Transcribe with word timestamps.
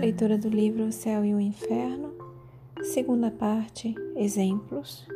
Leitura 0.00 0.36
do 0.38 0.48
livro 0.48 0.86
O 0.86 0.92
Céu 0.92 1.22
e 1.26 1.34
o 1.34 1.40
Inferno, 1.40 2.14
segunda 2.84 3.30
parte, 3.30 3.94
Exemplos. 4.16 5.06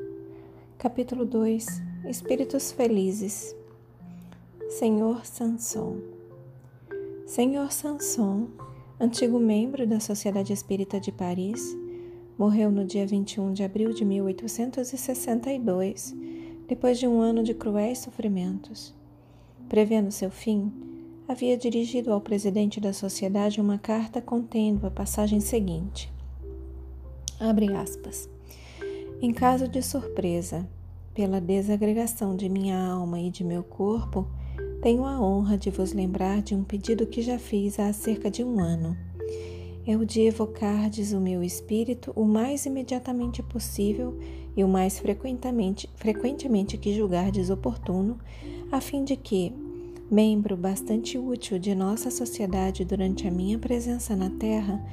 Capítulo 0.77 1.25
2 1.25 1.67
Espíritos 2.07 2.71
Felizes. 2.71 3.57
Senhor 4.69 5.25
Sanson. 5.25 5.97
Senhor 7.25 7.73
Sanson, 7.73 8.49
antigo 9.01 9.39
membro 9.39 9.87
da 9.87 10.01
Sociedade 10.01 10.53
Espírita 10.53 11.01
de 11.01 11.11
Paris, 11.11 11.75
morreu 12.37 12.71
no 12.71 12.85
dia 12.85 13.07
21 13.07 13.55
de 13.55 13.63
abril 13.63 13.95
de 13.95 14.05
1862, 14.05 16.15
depois 16.69 16.99
de 16.99 17.09
um 17.09 17.23
ano 17.23 17.43
de 17.43 17.55
cruéis 17.55 18.01
sofrimentos. 18.01 18.95
Prevendo 19.67 20.11
seu 20.11 20.31
fim, 20.31 20.71
havia 21.27 21.57
dirigido 21.57 22.13
ao 22.13 22.21
presidente 22.21 22.81
da 22.81 22.93
sociedade 22.93 23.61
uma 23.61 23.79
carta 23.79 24.21
contendo 24.21 24.87
a 24.87 24.91
passagem 24.91 25.41
seguinte: 25.41 26.13
Abre 27.41 27.75
aspas. 27.75 28.29
Em 29.21 29.33
caso 29.33 29.67
de 29.67 29.83
surpresa, 29.83 30.69
pela 31.15 31.41
desagregação 31.41 32.37
de 32.37 32.49
minha 32.49 32.79
alma 32.79 33.21
e 33.21 33.31
de 33.31 33.43
meu 33.43 33.63
corpo, 33.63 34.27
tenho 34.83 35.05
a 35.05 35.19
honra 35.21 35.57
de 35.57 35.71
vos 35.71 35.93
lembrar 35.93 36.43
de 36.43 36.55
um 36.55 36.63
pedido 36.63 37.07
que 37.07 37.23
já 37.23 37.39
fiz 37.39 37.79
há 37.79 37.93
cerca 37.93 38.31
de 38.31 38.45
um 38.45 38.61
ano. 38.61 38.97
É 39.87 39.97
o 39.97 40.05
de 40.05 40.23
evocardes 40.23 41.13
o 41.13 41.21
meu 41.21 41.43
espírito 41.43 42.13
o 42.17 42.25
mais 42.25 42.67
imediatamente 42.67 43.43
possível 43.43 44.19
e 44.57 44.65
o 44.65 44.69
mais 44.69 44.99
frequentemente, 44.99 45.89
frequentemente 45.95 46.77
que 46.77 46.95
julgardes 46.95 47.51
oportuno, 47.51 48.19
a 48.73 48.81
fim 48.81 49.05
de 49.05 49.17
que, 49.17 49.53
membro 50.11 50.57
bastante 50.57 51.19
útil 51.19 51.59
de 51.59 51.75
nossa 51.75 52.11
sociedade 52.11 52.85
durante 52.85 53.27
a 53.27 53.31
minha 53.31 53.59
presença 53.59 54.15
na 54.15 54.31
Terra, 54.31 54.85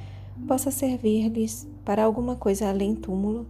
possa 0.46 0.70
servir-lhes 0.70 1.68
para 1.84 2.04
alguma 2.04 2.36
coisa 2.36 2.68
além 2.68 2.94
túmulo, 2.94 3.46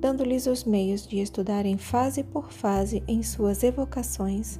dando-lhes 0.00 0.46
os 0.46 0.64
meios 0.64 1.06
de 1.06 1.20
estudarem 1.20 1.76
fase 1.78 2.24
por 2.24 2.50
fase 2.50 3.02
em 3.06 3.22
suas 3.22 3.62
evocações 3.62 4.58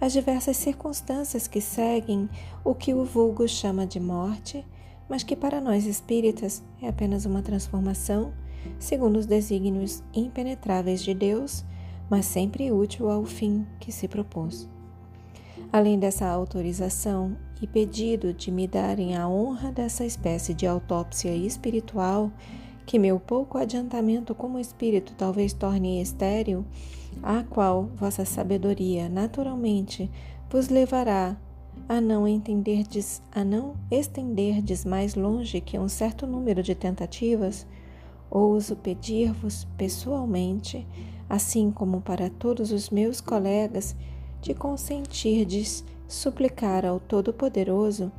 as 0.00 0.12
diversas 0.12 0.56
circunstâncias 0.56 1.46
que 1.46 1.60
seguem 1.60 2.28
o 2.62 2.74
que 2.74 2.92
o 2.92 3.04
vulgo 3.04 3.48
chama 3.48 3.86
de 3.86 4.00
morte, 4.00 4.64
mas 5.08 5.22
que 5.22 5.36
para 5.36 5.60
nós 5.60 5.86
espíritas 5.86 6.62
é 6.82 6.88
apenas 6.88 7.24
uma 7.24 7.42
transformação, 7.42 8.32
segundo 8.78 9.18
os 9.18 9.26
desígnios 9.26 10.02
impenetráveis 10.14 11.02
de 11.02 11.14
Deus, 11.14 11.64
mas 12.10 12.26
sempre 12.26 12.70
útil 12.72 13.10
ao 13.10 13.24
fim 13.24 13.66
que 13.80 13.92
se 13.92 14.08
propôs. 14.08 14.73
Além 15.74 15.98
dessa 15.98 16.28
autorização 16.28 17.36
e 17.60 17.66
pedido 17.66 18.32
de 18.32 18.48
me 18.52 18.64
darem 18.64 19.16
a 19.16 19.28
honra 19.28 19.72
dessa 19.72 20.04
espécie 20.04 20.54
de 20.54 20.68
autópsia 20.68 21.34
espiritual, 21.34 22.30
que 22.86 22.96
meu 22.96 23.18
pouco 23.18 23.58
adiantamento 23.58 24.36
como 24.36 24.60
espírito 24.60 25.14
talvez 25.18 25.52
torne 25.52 26.00
estéril, 26.00 26.64
a 27.20 27.42
qual 27.42 27.90
vossa 27.96 28.24
sabedoria 28.24 29.08
naturalmente 29.08 30.08
vos 30.48 30.68
levará 30.68 31.36
a 31.88 32.00
não 32.00 32.28
entenderdes, 32.28 33.20
a 33.32 33.42
não 33.42 33.74
estenderdes 33.90 34.84
mais 34.84 35.16
longe 35.16 35.60
que 35.60 35.76
um 35.76 35.88
certo 35.88 36.24
número 36.24 36.62
de 36.62 36.76
tentativas, 36.76 37.66
ouso 38.30 38.76
pedir-vos 38.76 39.66
pessoalmente, 39.76 40.86
assim 41.28 41.72
como 41.72 42.00
para 42.00 42.30
todos 42.30 42.70
os 42.70 42.90
meus 42.90 43.20
colegas, 43.20 43.96
de 44.44 44.52
consentirdes 44.52 45.82
suplicar 46.06 46.84
ao 46.84 47.00
Todo-Poderoso 47.00 48.12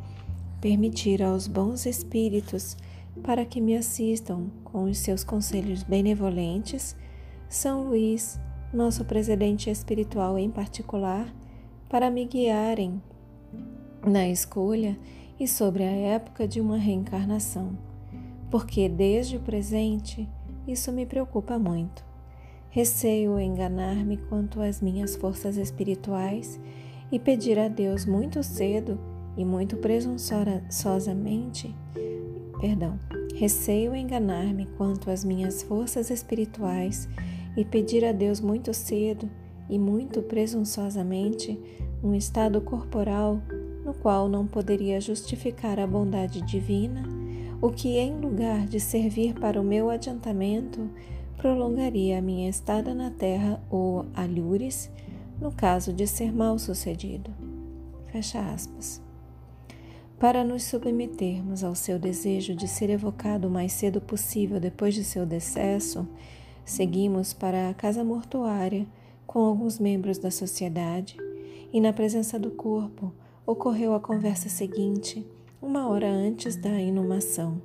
permitir 0.59 1.21
aos 1.21 1.47
bons 1.47 1.85
espíritos 1.85 2.75
para 3.21 3.45
que 3.45 3.61
me 3.61 3.77
assistam 3.77 4.47
com 4.63 4.85
os 4.85 4.97
seus 4.97 5.23
conselhos 5.23 5.83
benevolentes, 5.83 6.95
São 7.47 7.83
Luís, 7.83 8.39
nosso 8.73 9.05
presidente 9.05 9.69
espiritual 9.69 10.39
em 10.39 10.49
particular, 10.49 11.31
para 11.87 12.09
me 12.09 12.25
guiarem 12.25 12.99
na 14.03 14.27
escolha 14.27 14.97
e 15.39 15.47
sobre 15.47 15.83
a 15.83 15.91
época 15.91 16.47
de 16.47 16.59
uma 16.59 16.77
reencarnação, 16.77 17.77
porque 18.49 18.89
desde 18.89 19.37
o 19.37 19.41
presente 19.41 20.27
isso 20.67 20.91
me 20.91 21.05
preocupa 21.05 21.59
muito. 21.59 22.03
Receio 22.75 23.39
enganar-me 23.39 24.17
quanto 24.17 24.59
às 24.59 24.81
minhas 24.81 25.15
forças 25.15 25.55
espirituais 25.55 26.59
e 27.09 27.17
pedir 27.17 27.57
a 27.57 27.69
Deus 27.69 28.05
muito 28.05 28.43
cedo 28.43 28.99
e 29.37 29.45
muito 29.45 29.77
presunçosamente, 29.77 31.73
perdão, 32.59 32.99
receio 33.33 33.95
enganar-me 33.95 34.65
quanto 34.77 35.09
às 35.09 35.23
minhas 35.23 35.63
forças 35.63 36.09
espirituais 36.09 37.07
e 37.55 37.63
pedir 37.63 38.03
a 38.03 38.11
Deus 38.11 38.41
muito 38.41 38.73
cedo 38.73 39.29
e 39.69 39.79
muito 39.79 40.21
presunçosamente 40.21 41.57
um 42.03 42.13
estado 42.13 42.59
corporal 42.59 43.41
no 43.85 43.93
qual 43.93 44.27
não 44.27 44.45
poderia 44.45 44.99
justificar 44.99 45.79
a 45.79 45.87
bondade 45.87 46.41
divina, 46.41 47.03
o 47.61 47.69
que, 47.69 47.97
em 47.97 48.19
lugar 48.19 48.67
de 48.67 48.81
servir 48.81 49.33
para 49.33 49.61
o 49.61 49.63
meu 49.63 49.89
adiantamento, 49.89 50.89
prolongaria 51.37 52.17
a 52.17 52.21
minha 52.21 52.49
estada 52.49 52.93
na 52.93 53.11
terra 53.11 53.61
ou 53.69 54.05
alhures, 54.13 54.89
no 55.39 55.51
caso 55.51 55.91
de 55.91 56.07
ser 56.07 56.33
mal 56.33 56.57
sucedido. 56.57 57.31
Fecha 58.11 58.39
aspas. 58.39 59.01
Para 60.17 60.43
nos 60.43 60.63
submetermos 60.63 61.63
ao 61.63 61.75
seu 61.75 61.99
desejo 61.99 62.55
de 62.55 62.67
ser 62.67 62.89
evocado 62.89 63.47
o 63.47 63.51
mais 63.51 63.73
cedo 63.73 63.99
possível 63.99 64.59
depois 64.59 64.95
de 64.95 65.03
seu 65.03 65.25
decesso, 65.25 66.07
seguimos 66.63 67.33
para 67.33 67.69
a 67.69 67.73
casa 67.73 68.03
mortuária 68.03 68.87
com 69.27 69.39
alguns 69.39 69.77
membros 69.77 70.17
da 70.17 70.31
sociedade 70.31 71.17
e, 71.73 71.81
na 71.81 71.91
presença 71.91 72.39
do 72.39 72.49
corpo, 72.49 73.11
ocorreu 73.45 73.93
a 73.93 73.99
conversa 73.99 74.47
seguinte, 74.47 75.27
uma 75.61 75.89
hora 75.89 76.09
antes 76.09 76.55
da 76.55 76.79
inumação. 76.79 77.61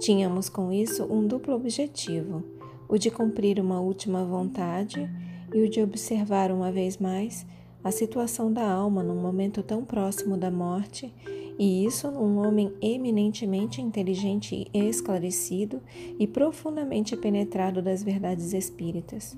Tínhamos 0.00 0.48
com 0.48 0.72
isso 0.72 1.04
um 1.04 1.26
duplo 1.26 1.54
objetivo 1.54 2.55
o 2.88 2.98
de 2.98 3.10
cumprir 3.10 3.60
uma 3.60 3.80
última 3.80 4.24
vontade 4.24 5.10
e 5.54 5.60
o 5.60 5.68
de 5.68 5.82
observar 5.82 6.50
uma 6.50 6.70
vez 6.70 6.98
mais 6.98 7.46
a 7.82 7.90
situação 7.90 8.52
da 8.52 8.68
alma 8.68 9.02
num 9.02 9.20
momento 9.20 9.62
tão 9.62 9.84
próximo 9.84 10.36
da 10.36 10.50
morte, 10.50 11.14
e 11.58 11.84
isso 11.84 12.10
num 12.10 12.44
homem 12.44 12.72
eminentemente 12.82 13.80
inteligente 13.80 14.66
e 14.74 14.88
esclarecido 14.88 15.80
e 16.18 16.26
profundamente 16.26 17.16
penetrado 17.16 17.80
das 17.80 18.02
verdades 18.02 18.52
espíritas. 18.52 19.36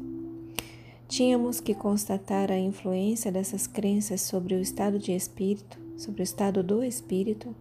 Tínhamos 1.06 1.60
que 1.60 1.75
constatar 1.75 2.50
a 2.50 2.58
influência 2.58 3.31
dessas 3.31 3.66
crenças 3.66 4.22
sobre 4.22 4.54
o 4.54 4.60
estado 4.60 4.98
de 4.98 5.12
espírito, 5.12 5.78
sobre 5.97 6.22
o 6.22 6.25
estado 6.25 6.62
do 6.62 6.82
espírito, 6.82 7.54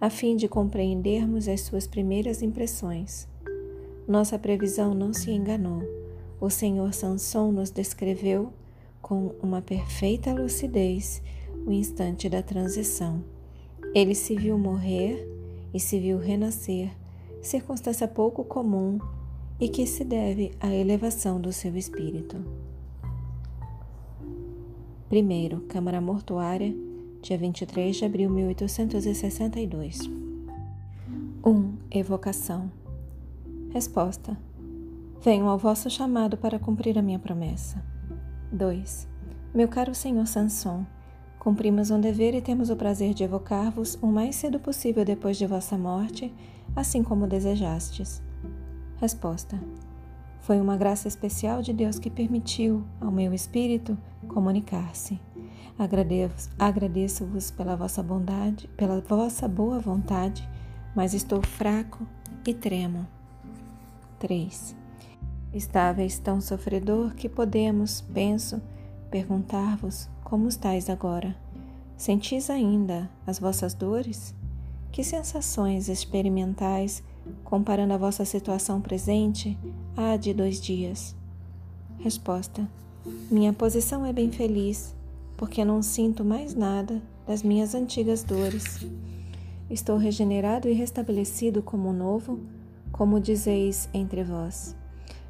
a 0.00 0.08
fim 0.08 0.36
de 0.36 0.48
compreendermos 0.48 1.48
as 1.48 1.62
suas 1.62 1.86
primeiras 1.86 2.42
impressões. 2.42 3.26
Nossa 4.08 4.38
previsão 4.38 4.94
não 4.94 5.12
se 5.12 5.30
enganou. 5.30 5.82
O 6.40 6.48
Senhor 6.48 6.94
Sanson 6.94 7.52
nos 7.52 7.70
descreveu 7.70 8.50
com 9.02 9.34
uma 9.42 9.60
perfeita 9.60 10.32
lucidez 10.32 11.22
o 11.66 11.70
instante 11.70 12.26
da 12.26 12.42
transição. 12.42 13.22
Ele 13.94 14.14
se 14.14 14.34
viu 14.34 14.56
morrer 14.56 15.28
e 15.74 15.78
se 15.78 16.00
viu 16.00 16.16
renascer, 16.16 16.90
circunstância 17.42 18.08
pouco 18.08 18.42
comum 18.44 18.98
e 19.60 19.68
que 19.68 19.86
se 19.86 20.04
deve 20.04 20.52
à 20.58 20.74
elevação 20.74 21.38
do 21.38 21.52
seu 21.52 21.76
espírito. 21.76 22.42
Primeiro, 25.10 25.60
Câmara 25.68 26.00
Mortuária, 26.00 26.74
dia 27.20 27.36
23 27.36 27.94
de 27.94 28.04
abril 28.06 28.30
de 28.30 28.36
1862. 28.36 29.98
1. 31.44 31.50
Um, 31.50 31.74
evocação. 31.90 32.70
Resposta: 33.70 34.36
Venho 35.20 35.46
ao 35.46 35.58
vosso 35.58 35.90
chamado 35.90 36.38
para 36.38 36.58
cumprir 36.58 36.98
a 36.98 37.02
minha 37.02 37.18
promessa. 37.18 37.84
2. 38.50 39.06
Meu 39.54 39.68
caro 39.68 39.94
senhor 39.94 40.26
Sanson, 40.26 40.86
cumprimos 41.38 41.90
um 41.90 42.00
dever 42.00 42.34
e 42.34 42.40
temos 42.40 42.70
o 42.70 42.76
prazer 42.76 43.12
de 43.12 43.24
evocar-vos 43.24 43.98
o 44.00 44.06
mais 44.06 44.36
cedo 44.36 44.58
possível 44.58 45.04
depois 45.04 45.36
de 45.36 45.46
vossa 45.46 45.76
morte, 45.76 46.34
assim 46.74 47.02
como 47.02 47.26
desejastes. 47.26 48.22
Resposta: 48.96 49.60
Foi 50.40 50.58
uma 50.58 50.78
graça 50.78 51.06
especial 51.06 51.60
de 51.60 51.74
Deus 51.74 51.98
que 51.98 52.08
permitiu 52.08 52.84
ao 52.98 53.12
meu 53.12 53.34
espírito 53.34 53.98
comunicar-se. 54.28 55.20
Agradeço-vos 56.58 57.50
pela 57.50 57.76
vossa 57.76 58.02
bondade, 58.02 58.66
pela 58.78 59.00
vossa 59.02 59.46
boa 59.46 59.78
vontade, 59.78 60.48
mas 60.96 61.12
estou 61.12 61.42
fraco 61.42 62.06
e 62.46 62.54
tremo. 62.54 63.17
3. 64.18 64.76
Estáveis 65.52 66.18
tão 66.18 66.40
sofredor 66.40 67.14
que 67.14 67.28
podemos, 67.28 68.00
penso, 68.12 68.60
perguntar-vos 69.10 70.08
como 70.22 70.48
estáis 70.48 70.90
agora. 70.90 71.36
Sentis 71.96 72.50
ainda 72.50 73.10
as 73.26 73.38
vossas 73.38 73.74
dores? 73.74 74.34
Que 74.92 75.02
sensações 75.02 75.88
experimentais 75.88 77.02
comparando 77.44 77.94
a 77.94 77.98
vossa 77.98 78.24
situação 78.24 78.80
presente 78.80 79.58
à 79.96 80.16
de 80.16 80.32
dois 80.32 80.60
dias? 80.60 81.16
Resposta: 81.98 82.68
Minha 83.30 83.52
posição 83.52 84.04
é 84.04 84.12
bem 84.12 84.30
feliz, 84.30 84.94
porque 85.36 85.64
não 85.64 85.82
sinto 85.82 86.24
mais 86.24 86.54
nada 86.54 87.02
das 87.26 87.42
minhas 87.42 87.74
antigas 87.74 88.22
dores. 88.22 88.86
Estou 89.68 89.98
regenerado 89.98 90.68
e 90.68 90.72
restabelecido 90.72 91.62
como 91.62 91.92
novo, 91.92 92.40
como 92.92 93.20
dizeis 93.20 93.88
entre 93.92 94.22
vós. 94.24 94.76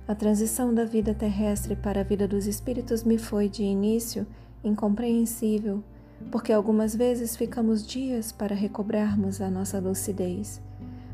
A 0.06 0.14
transição 0.14 0.72
da 0.74 0.84
vida 0.84 1.12
terrestre 1.12 1.76
para 1.76 2.00
a 2.00 2.04
vida 2.04 2.26
dos 2.26 2.46
espíritos 2.46 3.04
me 3.04 3.18
foi, 3.18 3.48
de 3.48 3.62
início, 3.62 4.26
incompreensível, 4.64 5.84
porque 6.30 6.52
algumas 6.52 6.94
vezes 6.96 7.36
ficamos 7.36 7.86
dias 7.86 8.32
para 8.32 8.54
recobrarmos 8.54 9.40
a 9.40 9.50
nossa 9.50 9.78
lucidez. 9.78 10.60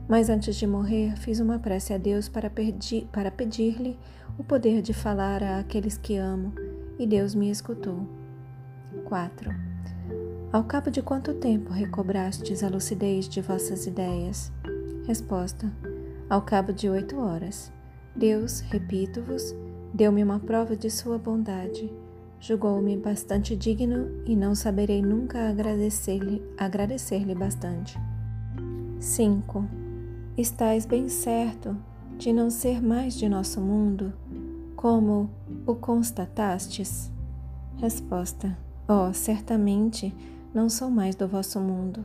Mas 0.08 0.28
antes 0.28 0.56
de 0.56 0.66
morrer, 0.66 1.16
fiz 1.16 1.40
uma 1.40 1.58
prece 1.58 1.92
a 1.92 1.98
Deus 1.98 2.28
para, 2.28 2.50
para 3.10 3.30
pedir-lhe 3.30 3.98
o 4.38 4.44
poder 4.44 4.82
de 4.82 4.92
falar 4.92 5.42
a 5.42 5.58
aqueles 5.58 5.96
que 5.96 6.16
amo, 6.16 6.52
e 6.98 7.06
Deus 7.06 7.34
me 7.34 7.50
escutou. 7.50 8.06
4. 9.04 9.50
Ao 10.52 10.62
cabo 10.62 10.90
de 10.90 11.02
quanto 11.02 11.34
tempo 11.34 11.72
recobrastes 11.72 12.62
a 12.62 12.68
lucidez 12.68 13.28
de 13.28 13.40
vossas 13.40 13.86
ideias? 13.86 14.52
Resposta: 15.06 15.70
Ao 16.28 16.40
cabo 16.40 16.72
de 16.72 16.88
oito 16.88 17.18
horas. 17.18 17.70
Deus, 18.16 18.60
repito-vos, 18.60 19.54
deu-me 19.92 20.24
uma 20.24 20.40
prova 20.40 20.74
de 20.74 20.88
sua 20.88 21.18
bondade. 21.18 21.92
Julgou-me 22.40 22.96
bastante 22.96 23.54
digno 23.54 24.08
e 24.24 24.34
não 24.34 24.54
saberei 24.54 25.02
nunca 25.02 25.50
agradecer-lhe 25.50 26.42
agradecer 26.56 27.26
bastante. 27.34 27.98
5. 28.98 29.66
Estais 30.36 30.86
bem 30.86 31.08
certo 31.10 31.76
de 32.16 32.32
não 32.32 32.48
ser 32.48 32.82
mais 32.82 33.14
de 33.14 33.28
nosso 33.28 33.60
mundo, 33.60 34.12
como 34.74 35.28
o 35.66 35.74
constatastes? 35.74 37.12
Resposta: 37.76 38.56
Oh, 38.88 39.12
certamente 39.12 40.14
não 40.54 40.70
sou 40.70 40.88
mais 40.88 41.14
do 41.14 41.28
vosso 41.28 41.60
mundo, 41.60 42.04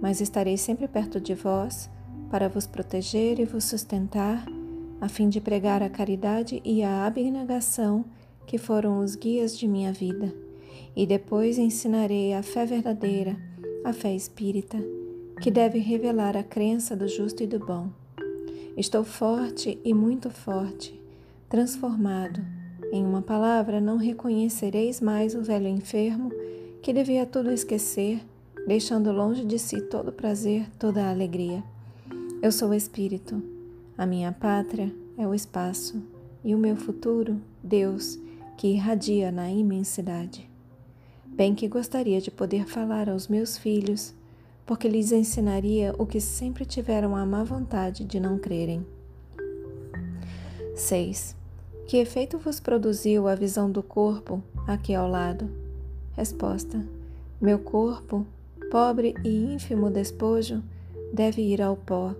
mas 0.00 0.20
estarei 0.20 0.56
sempre 0.56 0.88
perto 0.88 1.20
de 1.20 1.34
vós 1.34 1.88
para 2.32 2.48
vos 2.48 2.66
proteger 2.66 3.38
e 3.38 3.44
vos 3.44 3.64
sustentar, 3.64 4.46
a 5.02 5.06
fim 5.06 5.28
de 5.28 5.38
pregar 5.38 5.82
a 5.82 5.90
caridade 5.90 6.62
e 6.64 6.82
a 6.82 7.04
abnegação 7.04 8.06
que 8.46 8.56
foram 8.56 9.00
os 9.00 9.14
guias 9.14 9.58
de 9.58 9.68
minha 9.68 9.92
vida. 9.92 10.34
E 10.96 11.04
depois 11.04 11.58
ensinarei 11.58 12.32
a 12.32 12.42
fé 12.42 12.64
verdadeira, 12.64 13.36
a 13.84 13.92
fé 13.92 14.14
espírita, 14.14 14.78
que 15.42 15.50
deve 15.50 15.78
revelar 15.78 16.34
a 16.34 16.42
crença 16.42 16.96
do 16.96 17.06
justo 17.06 17.42
e 17.42 17.46
do 17.46 17.58
bom. 17.58 17.90
Estou 18.78 19.04
forte 19.04 19.78
e 19.84 19.92
muito 19.92 20.30
forte, 20.30 20.98
transformado. 21.50 22.42
Em 22.90 23.04
uma 23.04 23.20
palavra, 23.20 23.78
não 23.78 23.98
reconhecereis 23.98 25.02
mais 25.02 25.34
o 25.34 25.42
velho 25.42 25.68
enfermo 25.68 26.32
que 26.80 26.94
devia 26.94 27.26
tudo 27.26 27.52
esquecer, 27.52 28.24
deixando 28.66 29.12
longe 29.12 29.44
de 29.44 29.58
si 29.58 29.82
todo 29.82 30.10
prazer, 30.10 30.66
toda 30.78 31.10
alegria. 31.10 31.62
Eu 32.42 32.50
sou 32.50 32.70
o 32.70 32.74
Espírito, 32.74 33.40
a 33.96 34.04
minha 34.04 34.32
pátria 34.32 34.92
é 35.16 35.24
o 35.24 35.32
espaço 35.32 36.02
e 36.42 36.56
o 36.56 36.58
meu 36.58 36.74
futuro, 36.74 37.40
Deus, 37.62 38.18
que 38.56 38.66
irradia 38.66 39.30
na 39.30 39.48
imensidade. 39.48 40.50
Bem 41.24 41.54
que 41.54 41.68
gostaria 41.68 42.20
de 42.20 42.32
poder 42.32 42.66
falar 42.66 43.08
aos 43.08 43.28
meus 43.28 43.56
filhos, 43.56 44.12
porque 44.66 44.88
lhes 44.88 45.12
ensinaria 45.12 45.94
o 45.96 46.04
que 46.04 46.20
sempre 46.20 46.64
tiveram 46.64 47.14
a 47.14 47.24
má 47.24 47.44
vontade 47.44 48.04
de 48.04 48.18
não 48.18 48.36
crerem. 48.36 48.84
6. 50.74 51.36
Que 51.86 51.98
efeito 51.98 52.38
vos 52.38 52.58
produziu 52.58 53.28
a 53.28 53.36
visão 53.36 53.70
do 53.70 53.84
corpo 53.84 54.42
aqui 54.66 54.96
ao 54.96 55.08
lado? 55.08 55.48
Resposta: 56.16 56.84
Meu 57.40 57.60
corpo, 57.60 58.26
pobre 58.68 59.14
e 59.24 59.54
ínfimo 59.54 59.88
despojo, 59.88 60.60
deve 61.14 61.40
ir 61.40 61.62
ao 61.62 61.76
pó 61.76 62.12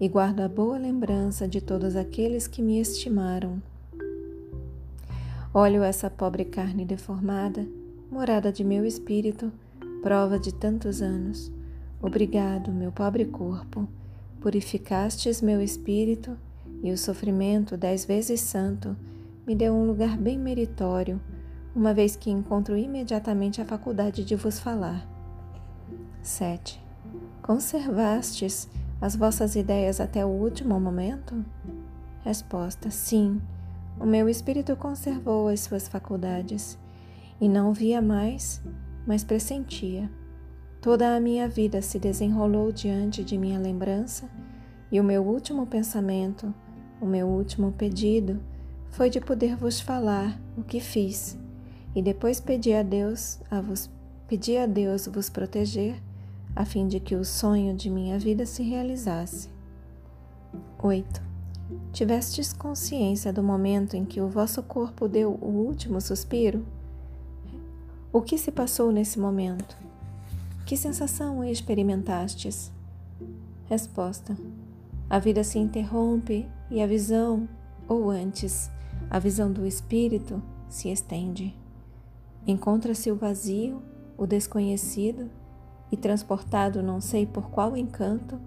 e 0.00 0.08
guardo 0.08 0.40
a 0.40 0.48
boa 0.48 0.78
lembrança 0.78 1.46
de 1.46 1.60
todos 1.60 1.94
aqueles 1.94 2.46
que 2.46 2.62
me 2.62 2.80
estimaram. 2.80 3.62
Olho 5.52 5.82
essa 5.82 6.08
pobre 6.08 6.44
carne 6.44 6.84
deformada, 6.84 7.66
morada 8.10 8.50
de 8.50 8.64
meu 8.64 8.86
espírito, 8.86 9.52
prova 10.02 10.38
de 10.38 10.54
tantos 10.54 11.02
anos. 11.02 11.52
Obrigado, 12.00 12.72
meu 12.72 12.90
pobre 12.90 13.26
corpo, 13.26 13.86
purificastes 14.40 15.42
meu 15.42 15.60
espírito 15.60 16.34
e 16.82 16.90
o 16.90 16.96
sofrimento 16.96 17.76
dez 17.76 18.06
vezes 18.06 18.40
santo 18.40 18.96
me 19.46 19.54
deu 19.54 19.74
um 19.74 19.84
lugar 19.84 20.16
bem 20.16 20.38
meritório, 20.38 21.20
uma 21.76 21.92
vez 21.92 22.16
que 22.16 22.30
encontro 22.30 22.76
imediatamente 22.76 23.60
a 23.60 23.66
faculdade 23.66 24.24
de 24.24 24.34
vos 24.34 24.58
falar. 24.58 25.06
7. 26.22 26.80
Conservastes 27.42 28.68
as 29.00 29.16
vossas 29.16 29.56
ideias 29.56 30.00
até 30.00 30.24
o 30.24 30.28
último 30.28 30.78
momento? 30.78 31.44
Resposta: 32.22 32.90
Sim. 32.90 33.40
O 33.98 34.06
meu 34.06 34.28
espírito 34.28 34.76
conservou 34.76 35.48
as 35.48 35.60
suas 35.60 35.88
faculdades 35.88 36.78
e 37.40 37.48
não 37.48 37.72
via 37.72 38.00
mais, 38.00 38.62
mas 39.06 39.24
pressentia. 39.24 40.10
Toda 40.80 41.14
a 41.14 41.20
minha 41.20 41.48
vida 41.48 41.82
se 41.82 41.98
desenrolou 41.98 42.72
diante 42.72 43.22
de 43.22 43.36
minha 43.36 43.58
lembrança 43.58 44.28
e 44.90 44.98
o 44.98 45.04
meu 45.04 45.22
último 45.22 45.66
pensamento, 45.66 46.54
o 47.00 47.06
meu 47.06 47.26
último 47.26 47.72
pedido 47.72 48.40
foi 48.90 49.08
de 49.08 49.20
poder 49.20 49.56
vos 49.56 49.80
falar 49.80 50.40
o 50.56 50.62
que 50.62 50.80
fiz 50.80 51.38
e 51.94 52.02
depois 52.02 52.40
pedi 52.40 52.72
a 52.72 52.82
Deus 52.82 53.40
a 53.50 53.60
vos 53.60 53.90
pedi 54.26 54.56
a 54.56 54.66
Deus 54.66 55.06
vos 55.06 55.28
proteger 55.28 56.00
a 56.54 56.64
fim 56.64 56.88
de 56.88 57.00
que 57.00 57.14
o 57.14 57.24
sonho 57.24 57.74
de 57.74 57.88
minha 57.88 58.18
vida 58.18 58.44
se 58.44 58.62
realizasse. 58.62 59.48
8. 60.82 61.22
Tivestes 61.92 62.52
consciência 62.52 63.32
do 63.32 63.42
momento 63.42 63.96
em 63.96 64.04
que 64.04 64.20
o 64.20 64.28
vosso 64.28 64.62
corpo 64.62 65.08
deu 65.08 65.38
o 65.40 65.46
último 65.46 66.00
suspiro? 66.00 66.66
O 68.12 68.20
que 68.20 68.36
se 68.36 68.50
passou 68.50 68.90
nesse 68.90 69.18
momento? 69.18 69.76
Que 70.66 70.76
sensação 70.76 71.44
experimentastes? 71.44 72.72
Resposta: 73.66 74.36
A 75.08 75.18
vida 75.18 75.44
se 75.44 75.58
interrompe 75.58 76.48
e 76.70 76.82
a 76.82 76.86
visão, 76.86 77.48
ou 77.88 78.10
antes, 78.10 78.70
a 79.08 79.18
visão 79.18 79.52
do 79.52 79.64
espírito, 79.66 80.42
se 80.68 80.88
estende. 80.88 81.54
Encontra-se 82.46 83.10
o 83.10 83.16
vazio, 83.16 83.82
o 84.16 84.26
desconhecido 84.26 85.30
e 85.90 85.96
transportado 85.96 86.82
não 86.82 87.00
sei 87.00 87.26
por 87.26 87.50
qual 87.50 87.76
encanto, 87.76 88.38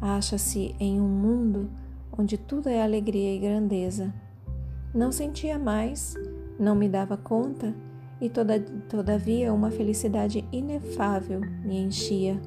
acha-se 0.00 0.74
em 0.78 1.00
um 1.00 1.08
mundo 1.08 1.70
onde 2.16 2.36
tudo 2.36 2.68
é 2.68 2.82
alegria 2.82 3.34
e 3.34 3.38
grandeza. 3.38 4.12
Não 4.94 5.12
sentia 5.12 5.58
mais, 5.58 6.14
não 6.58 6.74
me 6.74 6.88
dava 6.88 7.16
conta, 7.16 7.74
e 8.20 8.28
toda, 8.28 8.58
todavia 8.88 9.52
uma 9.52 9.70
felicidade 9.70 10.44
inefável 10.50 11.40
me 11.40 11.78
enchia. 11.78 12.40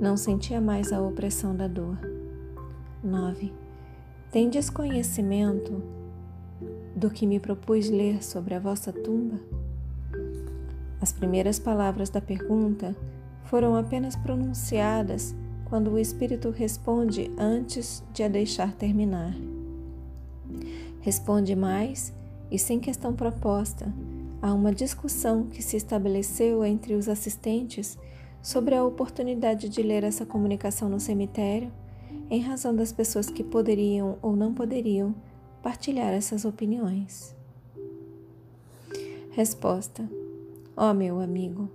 Não 0.00 0.16
sentia 0.16 0.60
mais 0.60 0.92
a 0.92 1.00
opressão 1.00 1.54
da 1.54 1.66
dor. 1.66 1.98
9. 3.02 3.52
Tem 4.30 4.48
desconhecimento 4.48 5.82
do 6.94 7.10
que 7.10 7.26
me 7.26 7.40
propus 7.40 7.88
ler 7.90 8.22
sobre 8.22 8.54
a 8.54 8.60
vossa 8.60 8.92
tumba? 8.92 9.40
As 11.00 11.12
primeiras 11.12 11.58
palavras 11.58 12.10
da 12.10 12.20
pergunta 12.20 12.94
foram 13.48 13.76
apenas 13.76 14.14
pronunciadas 14.14 15.34
quando 15.64 15.90
o 15.90 15.98
Espírito 15.98 16.50
responde 16.50 17.30
antes 17.38 18.04
de 18.12 18.22
a 18.22 18.28
deixar 18.28 18.72
terminar. 18.72 19.34
Responde 21.00 21.56
mais 21.56 22.12
e 22.50 22.58
sem 22.58 22.78
questão 22.78 23.14
proposta 23.14 23.92
a 24.40 24.52
uma 24.52 24.72
discussão 24.72 25.44
que 25.44 25.62
se 25.62 25.76
estabeleceu 25.76 26.64
entre 26.64 26.94
os 26.94 27.08
assistentes 27.08 27.98
sobre 28.42 28.74
a 28.74 28.84
oportunidade 28.84 29.68
de 29.68 29.82
ler 29.82 30.04
essa 30.04 30.24
comunicação 30.24 30.88
no 30.88 31.00
cemitério, 31.00 31.72
em 32.30 32.40
razão 32.40 32.74
das 32.74 32.92
pessoas 32.92 33.28
que 33.30 33.42
poderiam 33.42 34.18
ou 34.20 34.36
não 34.36 34.52
poderiam 34.52 35.14
partilhar 35.62 36.12
essas 36.12 36.44
opiniões. 36.44 37.34
Resposta: 39.30 40.08
Ó 40.76 40.90
oh, 40.90 40.94
meu 40.94 41.20
amigo, 41.20 41.68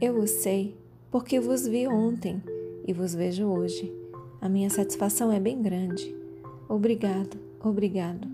eu 0.00 0.18
o 0.18 0.26
sei 0.26 0.76
porque 1.10 1.40
vos 1.40 1.66
vi 1.66 1.86
ontem 1.88 2.42
e 2.86 2.92
vos 2.92 3.14
vejo 3.14 3.46
hoje. 3.46 3.92
A 4.40 4.48
minha 4.48 4.70
satisfação 4.70 5.32
é 5.32 5.40
bem 5.40 5.60
grande. 5.60 6.14
Obrigado, 6.68 7.36
obrigado. 7.62 8.28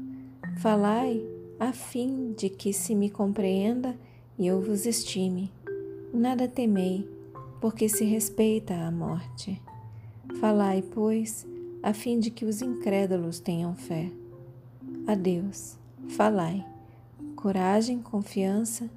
Falai 0.59 1.25
a 1.59 1.73
fim 1.73 2.33
de 2.37 2.49
que 2.49 2.73
se 2.73 2.95
me 2.95 3.11
compreenda 3.11 3.97
e 4.39 4.47
eu 4.47 4.61
vos 4.61 4.85
estime. 4.85 5.51
Nada 6.13 6.47
temei, 6.47 7.09
porque 7.61 7.89
se 7.89 8.05
respeita 8.05 8.75
a 8.75 8.91
morte. 8.91 9.61
Falai, 10.39 10.83
pois, 10.83 11.47
a 11.83 11.93
fim 11.93 12.19
de 12.19 12.31
que 12.31 12.45
os 12.45 12.61
incrédulos 12.61 13.41
tenham 13.41 13.75
fé. 13.75 14.11
A 15.07 15.15
Deus, 15.15 15.79
falai, 16.09 16.65
coragem, 17.35 18.01
confiança, 18.01 18.91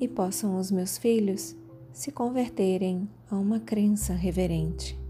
e 0.00 0.06
possam 0.06 0.58
os 0.58 0.70
meus 0.70 0.98
filhos 0.98 1.56
se 1.96 2.12
converterem 2.12 3.08
a 3.30 3.36
uma 3.36 3.58
crença 3.58 4.12
reverente. 4.12 5.00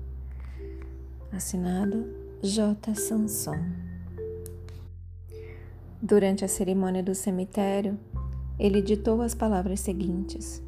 Assinado 1.33 2.07
J. 2.41 2.95
Sanson. 2.95 3.57
Durante 6.01 6.45
a 6.45 6.49
cerimônia 6.49 7.03
do 7.03 7.13
cemitério, 7.13 7.99
ele 8.57 8.81
ditou 8.81 9.21
as 9.21 9.35
palavras 9.35 9.81
seguintes: 9.81 10.63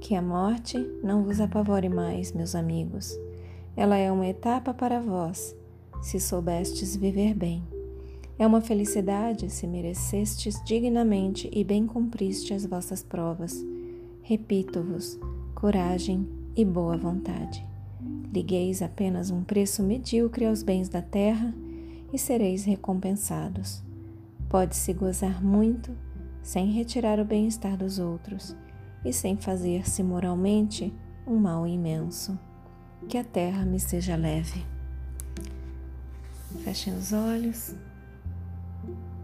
Que 0.00 0.14
a 0.14 0.22
morte 0.22 0.78
não 1.02 1.24
vos 1.24 1.40
apavore 1.40 1.88
mais, 1.88 2.30
meus 2.30 2.54
amigos. 2.54 3.18
Ela 3.76 3.96
é 3.96 4.12
uma 4.12 4.28
etapa 4.28 4.72
para 4.72 5.00
vós, 5.00 5.56
se 6.00 6.20
soubestes 6.20 6.94
viver 6.94 7.34
bem. 7.34 7.64
É 8.38 8.46
uma 8.46 8.60
felicidade 8.60 9.50
se 9.50 9.66
merecestes 9.66 10.62
dignamente 10.64 11.50
e 11.52 11.64
bem 11.64 11.84
cumpriste 11.84 12.54
as 12.54 12.64
vossas 12.64 13.02
provas. 13.02 13.60
Repito-vos, 14.24 15.18
coragem 15.52 16.28
e 16.54 16.64
boa 16.64 16.96
vontade. 16.96 17.66
Ligueis 18.32 18.80
apenas 18.80 19.30
um 19.30 19.42
preço 19.42 19.82
medíocre 19.82 20.46
aos 20.46 20.62
bens 20.62 20.88
da 20.88 21.02
terra 21.02 21.52
e 22.12 22.16
sereis 22.16 22.64
recompensados. 22.64 23.82
Pode-se 24.48 24.92
gozar 24.92 25.42
muito 25.42 25.90
sem 26.40 26.70
retirar 26.70 27.18
o 27.18 27.24
bem-estar 27.24 27.76
dos 27.76 27.98
outros 27.98 28.56
e 29.04 29.12
sem 29.12 29.36
fazer-se 29.36 30.04
moralmente 30.04 30.94
um 31.26 31.36
mal 31.36 31.66
imenso. 31.66 32.38
Que 33.08 33.18
a 33.18 33.24
terra 33.24 33.64
me 33.64 33.80
seja 33.80 34.14
leve. 34.14 34.64
Fechem 36.62 36.94
os 36.94 37.12
olhos. 37.12 37.74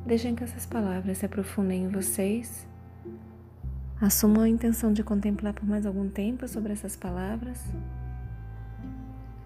Deixem 0.05 0.35
que 0.35 0.43
essas 0.43 0.67
palavras 0.67 1.19
se 1.19 1.26
aprofundem 1.26 1.85
em 1.85 1.88
vocês. 1.88 2.67
Assumam 4.00 4.45
a 4.45 4.49
intenção 4.49 4.93
de 4.93 5.02
contemplar 5.02 5.52
por 5.52 5.67
mais 5.67 5.85
algum 5.85 6.09
tempo 6.09 6.47
sobre 6.47 6.73
essas 6.73 6.95
palavras. 6.95 7.61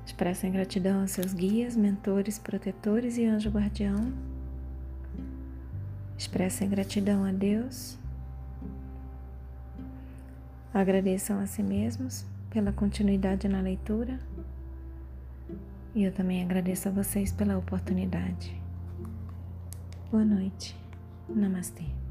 Expressem 0.04 0.52
gratidão 0.52 1.00
aos 1.00 1.12
seus 1.12 1.32
guias, 1.32 1.74
mentores, 1.74 2.38
protetores 2.38 3.16
e 3.16 3.24
anjo 3.24 3.48
guardião. 3.48 4.12
Expressem 6.18 6.68
gratidão 6.68 7.24
a 7.24 7.32
Deus. 7.32 7.96
Agradeçam 10.74 11.40
a 11.40 11.46
si 11.46 11.62
mesmos 11.62 12.26
pela 12.50 12.72
continuidade 12.72 13.48
na 13.48 13.60
leitura. 13.62 14.20
E 15.94 16.04
eu 16.04 16.12
também 16.12 16.42
agradeço 16.42 16.88
a 16.88 16.92
vocês 16.92 17.32
pela 17.32 17.56
oportunidade. 17.56 18.54
Boa 20.10 20.24
noite. 20.24 20.76
Namastê. 21.26 22.01